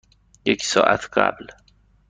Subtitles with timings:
[0.45, 1.45] یک ساعت قبل.